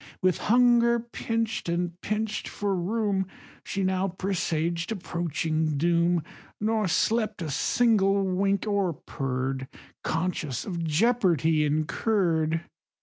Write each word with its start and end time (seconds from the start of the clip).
With 0.19 0.39
hunger 0.39 0.99
pinch'd, 0.99 1.69
and 1.69 2.01
pinch'd 2.01 2.47
for 2.47 2.75
room, 2.75 3.27
She 3.63 3.83
now 3.83 4.07
presaged 4.07 4.91
approaching 4.91 5.77
doom, 5.77 6.23
Nor 6.59 6.87
slept 6.87 7.39
a 7.43 7.51
single 7.51 8.23
wink, 8.23 8.65
or 8.65 8.93
purr'd, 8.93 9.67
Conscious 10.03 10.65
of 10.65 10.83
jeopardy 10.83 11.65
incurr'd. 11.69 12.61